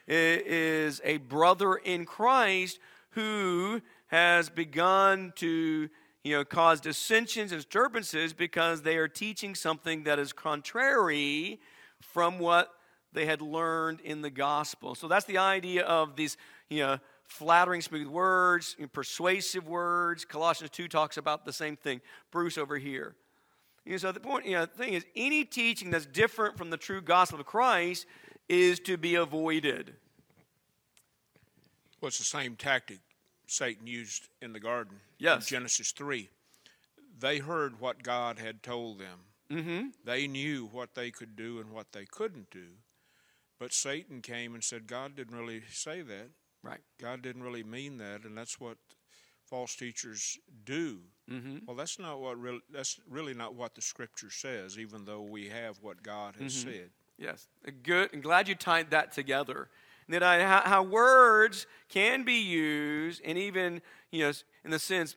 [0.08, 2.78] is a brother in Christ
[3.10, 5.90] who has begun to
[6.24, 11.60] you know cause dissensions and disturbances because they are teaching something that is contrary
[12.00, 12.70] from what
[13.12, 14.94] they had learned in the gospel.
[14.94, 16.38] So that's the idea of these
[16.70, 16.98] you know
[17.30, 20.24] flattering, smooth words, persuasive words.
[20.24, 22.00] Colossians 2 talks about the same thing.
[22.30, 23.14] Bruce over here.
[23.86, 26.70] You know, so the point, you know, the thing is, any teaching that's different from
[26.70, 28.04] the true gospel of Christ
[28.48, 29.94] is to be avoided.
[32.00, 32.98] Well, it's the same tactic
[33.46, 35.00] Satan used in the garden.
[35.18, 35.46] Yes.
[35.46, 36.28] Genesis 3.
[37.18, 39.18] They heard what God had told them.
[39.50, 39.88] Mm-hmm.
[40.04, 42.66] They knew what they could do and what they couldn't do.
[43.58, 46.30] But Satan came and said, God didn't really say that.
[46.62, 46.80] Right.
[47.00, 48.76] God didn't really mean that, and that's what
[49.44, 50.98] false teachers do.
[51.30, 51.58] Mm-hmm.
[51.66, 55.48] Well, that's not what really, that's really not what the Scripture says, even though we
[55.48, 56.70] have what God has mm-hmm.
[56.70, 56.90] said.
[57.18, 57.48] Yes,
[57.82, 58.10] good.
[58.12, 59.68] I'm glad you tied that together.
[60.08, 64.32] That I, how, how words can be used, and even you know,
[64.64, 65.16] in the sense,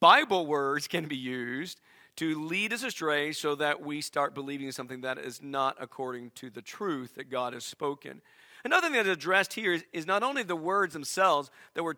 [0.00, 1.80] Bible words can be used
[2.16, 6.50] to lead us astray, so that we start believing something that is not according to
[6.50, 8.20] the truth that God has spoken.
[8.68, 11.94] Another thing that's addressed here is, is not only the words themselves that we're,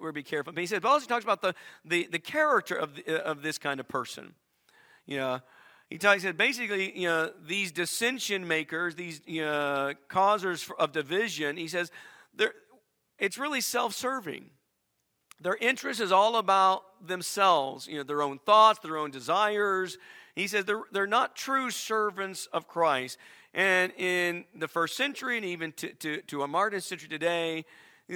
[0.00, 1.52] we're be careful, but he says, but also talks about the,
[1.84, 4.34] the, the character of, the, of this kind of person.
[5.04, 5.40] You know,
[5.90, 11.56] he talks that basically, you know, these dissension makers, these you know, causers of division,
[11.56, 11.90] he says,
[12.36, 12.54] they're,
[13.18, 14.44] it's really self serving.
[15.40, 19.98] Their interest is all about themselves, you know, their own thoughts, their own desires.
[20.34, 23.18] He says they're, they're not true servants of Christ.
[23.54, 27.64] And in the first century and even to, to, to a modern century today,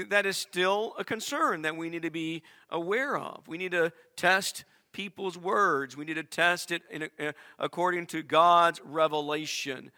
[0.08, 3.46] that is still a concern that we need to be aware of.
[3.46, 5.96] We need to test people's words.
[5.96, 7.08] We need to test it in,
[7.58, 9.90] according to God's revelation.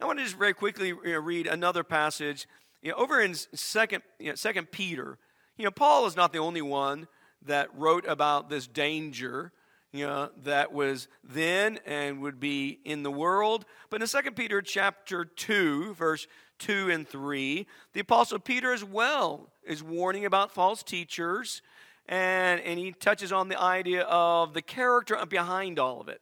[0.00, 2.46] I want to just very quickly you know, read another passage.
[2.82, 5.18] You know, over in Second, you know, Second Peter,
[5.56, 7.08] you know, Paul is not the only one
[7.46, 9.52] that wrote about this danger
[9.94, 13.64] you know, that was then and would be in the world.
[13.90, 16.26] But in 2 Peter chapter 2, verse
[16.58, 21.62] 2 and 3, the Apostle Peter as well is warning about false teachers
[22.06, 26.20] and, and he touches on the idea of the character behind all of it.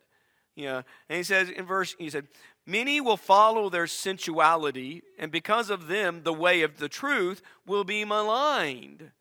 [0.55, 2.29] You know, and he says in verse, he said,
[2.67, 7.85] Many will follow their sensuality, and because of them, the way of the truth will
[7.85, 9.13] be maligned.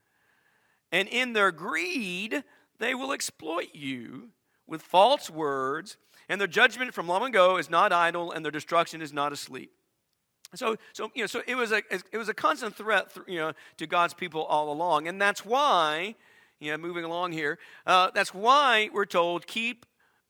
[0.91, 2.43] And in their greed,
[2.79, 4.31] they will exploit you
[4.67, 5.97] with false words,
[6.29, 9.71] and their judgment from long ago is not idle, and their destruction is not asleep.
[10.55, 13.53] So, so you know, so it was a it was a constant threat, you know,
[13.77, 16.15] to God's people all along, and that's why,
[16.59, 19.85] you know, moving along here, uh, that's why we're told keep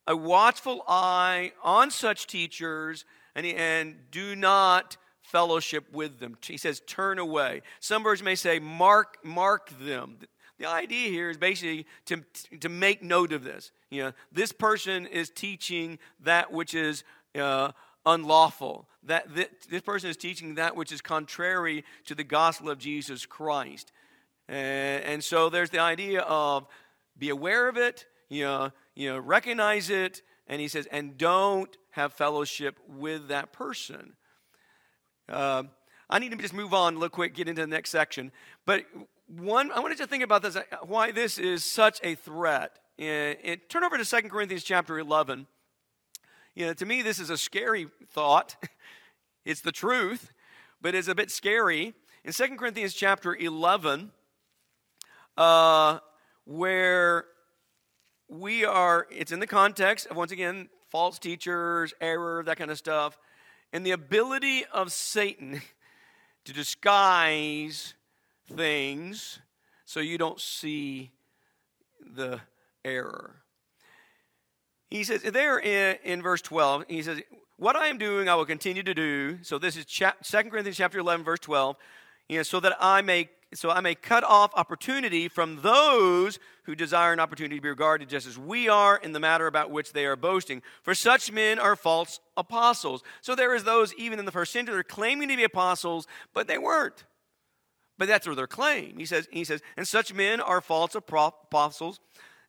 [0.08, 6.38] a watchful eye on such teachers, and and do not fellowship with them.
[6.44, 7.62] He says, turn away.
[7.80, 10.20] Some versions may say, mark mark them.
[10.62, 12.24] The idea here is basically to,
[12.60, 13.72] to make note of this.
[13.90, 17.72] You know, this person is teaching that which is uh,
[18.06, 18.88] unlawful.
[19.02, 23.26] That th- this person is teaching that which is contrary to the gospel of Jesus
[23.26, 23.92] Christ.
[24.48, 26.68] And, and so there's the idea of
[27.18, 31.76] be aware of it, you know, you know, recognize it, and he says, and don't
[31.90, 34.14] have fellowship with that person.
[35.28, 35.64] Uh,
[36.08, 38.32] I need to just move on real quick, get into the next section.
[38.68, 38.86] But
[39.40, 42.78] one, I wanted to think about this, uh, why this is such a threat.
[43.00, 45.48] And, and turn over to 2 Corinthians chapter 11.
[46.56, 48.56] You know, to me, this is a scary thought.
[49.46, 50.34] it's the truth,
[50.82, 51.94] but it's a bit scary.
[52.26, 54.12] In 2 Corinthians chapter 11,
[55.38, 56.00] uh,
[56.46, 57.26] where
[58.28, 62.78] we are, it's in the context of, once again, false teachers, error, that kind of
[62.78, 63.18] stuff,
[63.72, 65.62] and the ability of Satan
[66.46, 67.94] to disguise
[68.56, 69.40] things
[69.86, 71.12] so you don't see
[72.16, 72.40] the
[72.86, 73.36] error.
[74.90, 77.22] He says there in, in verse 12, he says,
[77.58, 79.40] What I am doing, I will continue to do.
[79.42, 81.78] So this is cha- 2 Corinthians chapter 11, verse 12.
[82.30, 86.74] You know, so that I may so I may cut off opportunity from those who
[86.74, 89.92] desire an opportunity to be regarded just as we are in the matter about which
[89.92, 90.62] they are boasting.
[90.84, 93.04] For such men are false apostles.
[93.20, 96.08] So there is those even in the first century that are claiming to be apostles,
[96.34, 97.04] but they weren't.
[98.02, 98.98] But that's their claim.
[98.98, 102.00] He says, he says, and such men are false apostles,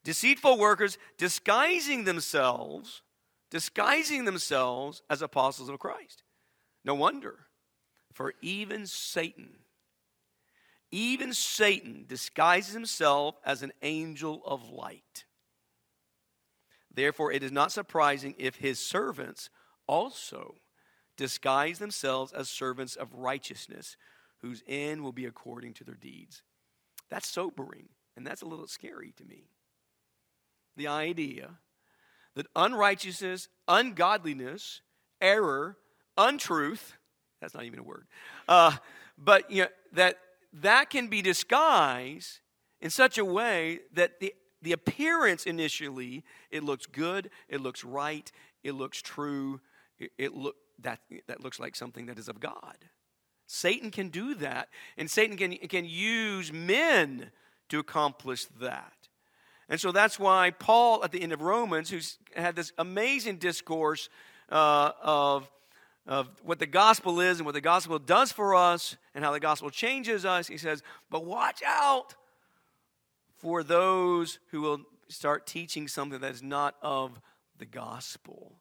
[0.02, 3.02] deceitful workers, disguising themselves,
[3.50, 6.22] disguising themselves as apostles of Christ.
[6.86, 7.48] No wonder,
[8.14, 9.50] for even Satan,
[10.90, 15.26] even Satan disguises himself as an angel of light.
[16.90, 19.50] Therefore, it is not surprising if his servants
[19.86, 20.54] also
[21.18, 23.98] disguise themselves as servants of righteousness
[24.42, 26.42] whose end will be according to their deeds.
[27.08, 29.44] That's sobering, and that's a little scary to me.
[30.76, 31.50] The idea
[32.34, 34.80] that unrighteousness, ungodliness,
[35.20, 35.76] error,
[36.16, 36.94] untruth,
[37.40, 38.06] that's not even a word,
[38.48, 38.76] uh,
[39.18, 40.18] but you know, that
[40.52, 42.40] that can be disguised
[42.80, 48.30] in such a way that the, the appearance initially, it looks good, it looks right,
[48.62, 49.60] it looks true,
[49.98, 52.76] it, it look, that, that looks like something that is of God.
[53.52, 57.30] Satan can do that, and Satan can, can use men
[57.68, 58.94] to accomplish that.
[59.68, 64.08] And so that's why Paul, at the end of Romans, who's had this amazing discourse
[64.50, 65.50] uh, of,
[66.06, 69.40] of what the gospel is and what the gospel does for us and how the
[69.40, 72.14] gospel changes us, he says, But watch out
[73.36, 77.20] for those who will start teaching something that is not of
[77.58, 78.56] the gospel.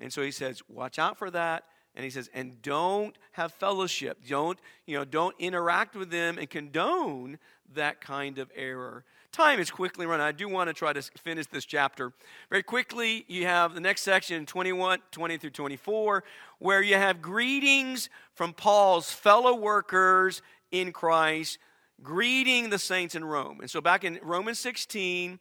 [0.00, 1.62] And so he says, Watch out for that
[1.98, 4.18] and he says and don't have fellowship.
[4.26, 7.38] Don't you know don't interact with them and condone
[7.74, 9.04] that kind of error.
[9.32, 10.24] Time is quickly running.
[10.24, 12.12] I do want to try to finish this chapter.
[12.50, 16.22] Very quickly you have the next section 21 20 through 24
[16.60, 21.58] where you have greetings from paul's fellow workers in christ
[22.00, 23.58] greeting the saints in rome.
[23.60, 25.40] And so back in romans 16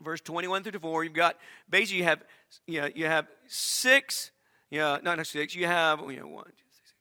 [0.00, 1.36] verse 21 through 24 you've got
[1.68, 2.22] basically you have
[2.68, 4.30] you, know, you have six
[4.70, 5.54] yeah, not necessarily six.
[5.54, 6.94] You have you know one, two, three, six,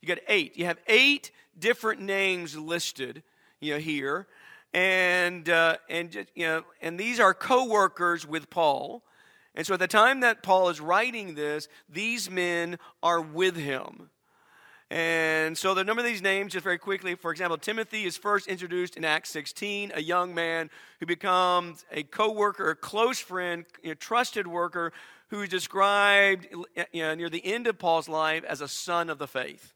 [0.00, 0.56] you got eight.
[0.56, 3.22] You have eight different names listed,
[3.60, 4.26] you know, here,
[4.72, 9.02] and uh, and you know, and these are co-workers with Paul.
[9.54, 14.08] And so at the time that Paul is writing this, these men are with him.
[14.90, 18.46] And so the number of these names, just very quickly, for example, Timothy is first
[18.46, 20.68] introduced in Acts 16, a young man
[21.00, 24.92] who becomes a co worker, a close friend, a trusted worker
[25.32, 26.46] who is described
[26.92, 29.72] you know, near the end of Paul's life as a son of the faith.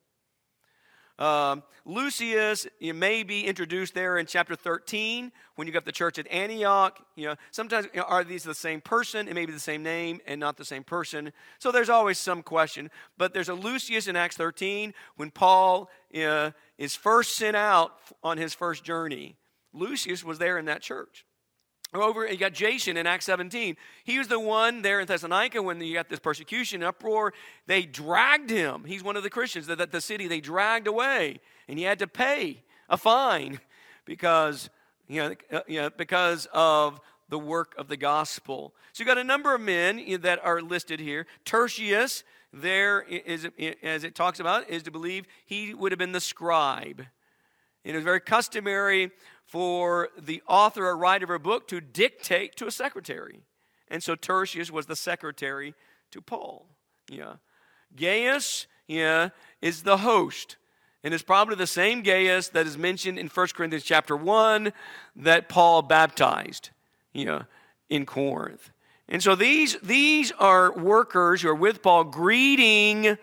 [1.18, 6.18] Um, Lucius you may be introduced there in chapter 13 when you got the church
[6.18, 7.02] at Antioch.
[7.14, 9.28] You know, sometimes you know, are these the same person?
[9.28, 11.32] It may be the same name and not the same person.
[11.58, 12.90] So there's always some question.
[13.16, 17.92] But there's a Lucius in Acts 13 when Paul is first sent out
[18.22, 19.36] on his first journey.
[19.72, 21.25] Lucius was there in that church.
[22.02, 23.76] Over, you got Jason in Acts 17.
[24.04, 27.32] He was the one there in Thessalonica when you got this persecution uproar.
[27.66, 28.84] They dragged him.
[28.84, 32.06] He's one of the Christians that the city they dragged away, and he had to
[32.06, 33.60] pay a fine
[34.04, 34.70] because
[35.08, 38.74] you know, uh, you know because of the work of the gospel.
[38.92, 41.26] So you got a number of men that are listed here.
[41.44, 43.48] Tertius, there is
[43.82, 47.04] as it talks about, is to believe he would have been the scribe.
[47.84, 49.12] It was very customary
[49.46, 53.40] for the author or writer of a book to dictate to a secretary.
[53.88, 55.74] And so Tertius was the secretary
[56.10, 56.66] to Paul.
[57.08, 57.34] Yeah.
[57.94, 59.30] Gaius, yeah,
[59.62, 60.56] is the host.
[61.04, 64.72] And it's probably the same Gaius that is mentioned in 1 Corinthians chapter 1
[65.14, 66.70] that Paul baptized,
[67.24, 67.42] know,
[67.88, 68.70] in Corinth.
[69.08, 73.16] And so these, these are workers who are with Paul greeting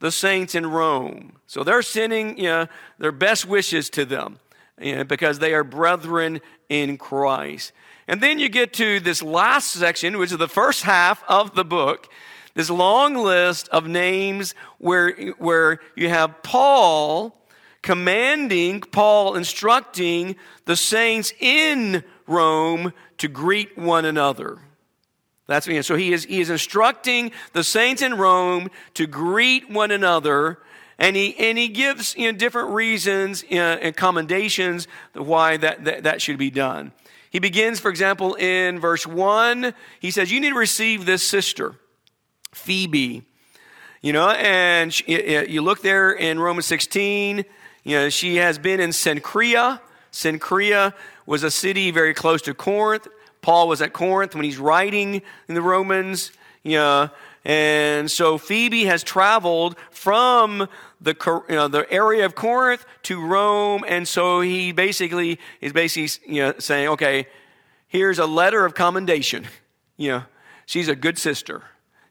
[0.00, 1.36] the saints in Rome.
[1.46, 2.66] So they're sending you know,
[2.98, 4.38] their best wishes to them
[4.78, 7.72] know, because they are brethren in Christ.
[8.08, 11.64] And then you get to this last section, which is the first half of the
[11.64, 12.08] book,
[12.54, 17.36] this long list of names where, where you have Paul
[17.82, 24.58] commanding, Paul instructing the saints in Rome to greet one another.
[25.46, 25.80] That's me.
[25.82, 30.58] So he is, he is instructing the saints in Rome to greet one another,
[30.98, 36.02] and he, and he gives you know, different reasons uh, and commendations why that, that,
[36.04, 36.92] that should be done.
[37.30, 41.74] He begins, for example, in verse 1, he says, You need to receive this sister,
[42.52, 43.24] Phoebe.
[44.00, 47.44] You know, and she, you look there in Romans 16,
[47.84, 49.80] you know, she has been in Cenchrea.
[50.12, 50.94] Cenchrea
[51.26, 53.08] was a city very close to Corinth.
[53.42, 56.32] Paul was at Corinth when he's writing in the Romans.
[56.62, 57.10] You know,
[57.46, 60.68] and so Phoebe has traveled from
[61.00, 61.14] the,
[61.48, 63.84] you know, the area of Corinth to Rome.
[63.86, 67.28] And so he basically is basically you know, saying, okay,
[67.86, 69.46] here's a letter of commendation.
[69.98, 70.22] You know,
[70.66, 71.62] she's a good sister.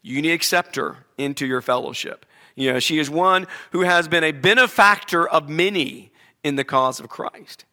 [0.02, 2.26] You need to accept her into your fellowship.
[2.56, 6.12] You know, she is one who has been a benefactor of many
[6.44, 7.66] in the cause of Christ.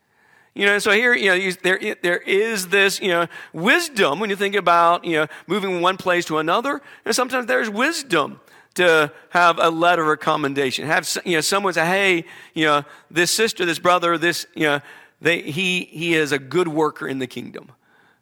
[0.55, 4.37] You know, so here, you know, there, there is this, you know, wisdom when you
[4.37, 6.83] think about, you know, moving one place to another.
[7.07, 8.41] And sometimes there's wisdom
[8.75, 10.87] to have a letter of commendation.
[10.87, 14.81] Have, you know, someone say, hey, you know, this sister, this brother, this, you know,
[15.23, 17.71] they, he, he is a good worker in the kingdom.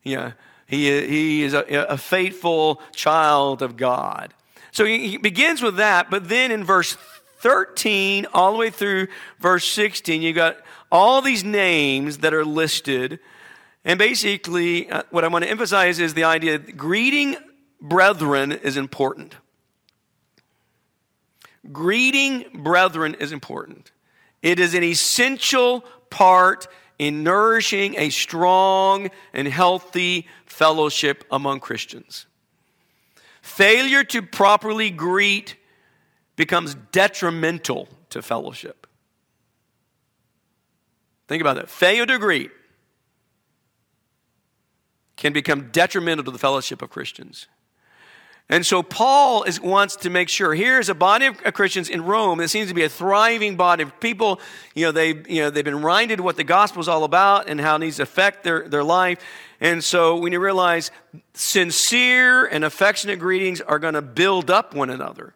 [0.04, 0.32] You know,
[0.66, 4.34] he, he is a, a faithful child of God.
[4.70, 6.96] So he begins with that, but then in verse
[7.38, 9.08] 13 all the way through
[9.40, 10.58] verse 16, you've got
[10.90, 13.20] all these names that are listed.
[13.84, 17.36] And basically, uh, what I want to emphasize is the idea that greeting
[17.80, 19.36] brethren is important.
[21.72, 23.92] Greeting brethren is important.
[24.42, 26.66] It is an essential part
[26.98, 32.26] in nourishing a strong and healthy fellowship among Christians.
[33.42, 35.56] Failure to properly greet
[36.36, 38.79] becomes detrimental to fellowship.
[41.30, 41.70] Think about that.
[41.70, 42.50] Failure to greet
[45.16, 47.46] can become detrimental to the fellowship of Christians.
[48.48, 52.38] And so Paul is, wants to make sure here's a body of Christians in Rome
[52.38, 54.40] that seems to be a thriving body of people.
[54.74, 57.60] You know, they, you know, they've been reminded what the gospel is all about and
[57.60, 59.20] how it needs to affect their, their life.
[59.60, 60.90] And so when you realize
[61.34, 65.32] sincere and affectionate greetings are going to build up one another.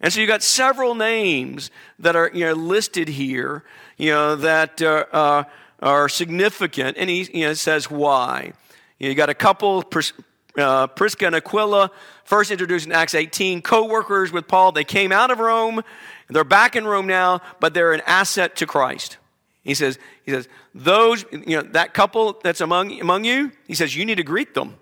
[0.00, 3.64] And so you've got several names that are you know, listed here,
[3.96, 5.44] you know, that uh, uh,
[5.80, 6.96] are significant.
[6.96, 8.52] And he you know, says why.
[8.98, 10.12] You, know, you got a couple, Pris-
[10.56, 11.90] uh, Prisca and Aquila,
[12.24, 14.72] first introduced in Acts 18, co workers with Paul.
[14.72, 15.82] They came out of Rome.
[16.28, 19.16] They're back in Rome now, but they're an asset to Christ.
[19.64, 23.94] He says, he says, those, you know, that couple that's among, among you, he says,
[23.94, 24.76] you need to greet them.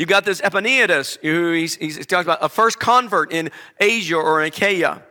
[0.00, 4.40] You've got this Epaenetus, who he's, he's talking about a first convert in Asia or
[4.40, 5.02] in Achaia.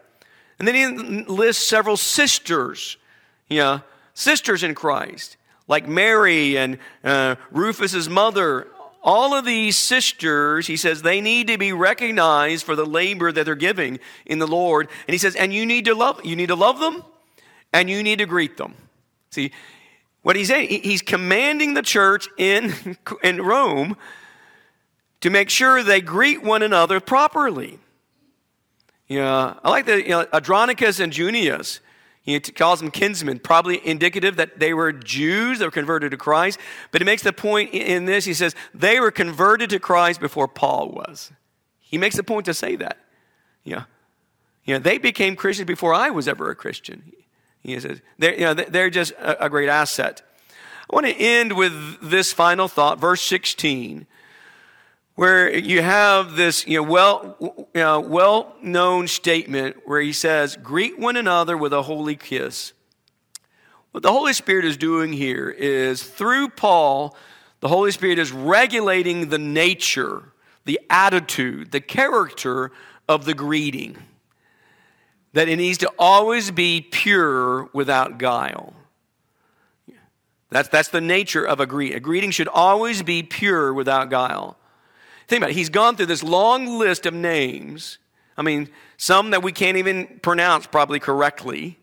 [0.57, 2.97] And then he lists several sisters,
[3.49, 3.83] you know,
[4.15, 5.37] sisters in Christ,
[5.67, 8.67] like Mary and uh, Rufus's mother.
[9.03, 13.45] All of these sisters, he says, they need to be recognized for the labor that
[13.45, 14.89] they're giving in the Lord.
[15.07, 17.03] And he says, and you need to love, you need to love them,
[17.71, 18.73] and you need to greet them.
[19.29, 19.51] See,
[20.23, 23.95] what he's saying, he's commanding the church in, in Rome
[25.21, 27.79] to make sure they greet one another properly.
[29.09, 31.79] Know, I like the you know, Andronicus and Junius.
[32.21, 36.59] He calls them kinsmen, probably indicative that they were Jews that were converted to Christ.
[36.91, 38.25] But he makes the point in this.
[38.25, 41.31] He says they were converted to Christ before Paul was.
[41.79, 42.97] He makes the point to say that.
[43.63, 43.85] Yeah,
[44.67, 47.11] know, they became Christians before I was ever a Christian.
[47.63, 50.21] He says they're, you know, they're just a great asset.
[50.89, 54.07] I want to end with this final thought, verse 16,
[55.19, 60.97] where you have this you know, well, you know, well-known statement where he says, greet
[60.97, 62.71] one another with a holy kiss.
[63.91, 67.17] What the Holy Spirit is doing here is through Paul,
[67.59, 70.31] the Holy Spirit is regulating the nature,
[70.63, 72.71] the attitude, the character
[73.09, 73.97] of the greeting.
[75.33, 78.73] That it needs to always be pure without guile.
[80.49, 81.97] That's, that's the nature of a greeting.
[81.97, 84.55] A greeting should always be pure without guile.
[85.29, 85.57] Think about it.
[85.57, 87.99] He's gone through this long list of names.
[88.35, 88.67] I mean,
[88.97, 91.77] some that we can't even pronounce probably correctly.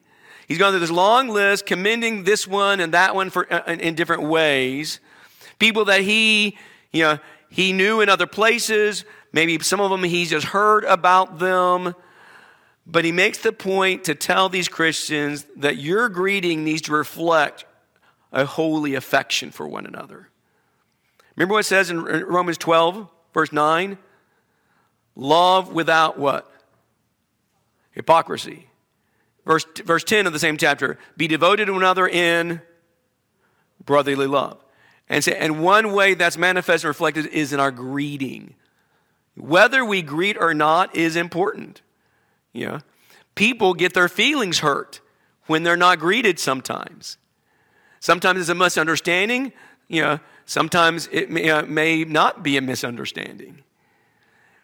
[0.48, 3.94] He's gone through this long list, commending this one and that one for, uh, in,
[3.94, 4.98] different ways.
[5.60, 6.58] People that he,
[6.92, 7.18] you know,
[7.48, 9.04] he knew in other places.
[9.32, 11.94] Maybe some of them he's just heard about them.
[12.84, 17.64] But he makes the point to tell these Christians that your greeting needs to reflect
[18.32, 20.30] a holy affection for one another.
[21.36, 23.98] Remember what it says in Romans 12, verse 9?
[25.14, 26.50] Love without what?
[27.90, 28.70] Hypocrisy.
[29.44, 32.62] Verse, verse 10 of the same chapter be devoted to another in
[33.84, 34.58] brotherly love.
[35.10, 38.54] And, say, and one way that's manifest and reflected is in our greeting.
[39.36, 41.82] Whether we greet or not is important.
[42.54, 42.80] Yeah.
[43.34, 45.00] People get their feelings hurt
[45.44, 47.18] when they're not greeted sometimes.
[48.00, 49.52] Sometimes it's a misunderstanding.
[49.88, 53.62] You know, sometimes it may, uh, may not be a misunderstanding.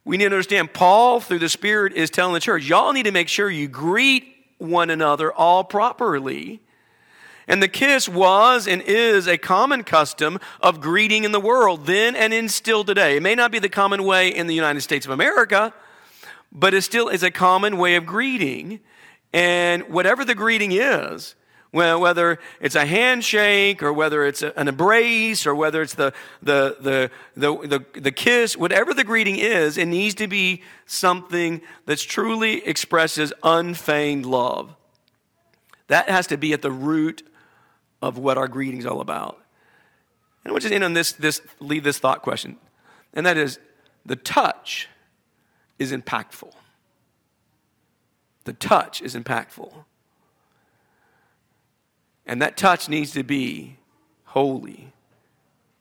[0.05, 3.13] We need to understand Paul, through the Spirit, is telling the church, y'all need to
[3.13, 4.25] make sure you greet
[4.59, 6.61] one another all properly.
[7.47, 12.17] And the kiss was and is a common custom of greeting in the world then
[12.17, 13.17] and in still today.
[13.17, 15.73] It may not be the common way in the United States of America,
[16.53, 18.81] but it still is a common way of greeting.
[19.33, 21.35] And whatever the greeting is,
[21.73, 26.13] whether it's a handshake or whether it's an embrace or whether it's the,
[26.43, 31.99] the, the, the, the, kiss, whatever the greeting is, it needs to be something that
[31.99, 34.75] truly expresses unfeigned love.
[35.89, 37.23] That has to be at the root
[38.03, 39.41] of what our greeting is all about.
[40.45, 42.59] And I want just end on this, this, leave this thought question,
[43.15, 43.59] and that is
[44.05, 44.89] the touch
[45.79, 46.53] is impactful.
[48.45, 49.73] The touch is impactful.
[52.27, 53.79] And that touch needs to be
[54.25, 54.93] holy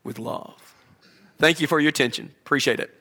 [0.04, 0.76] with love.
[1.38, 2.34] Thank you for your attention.
[2.44, 3.01] Appreciate it.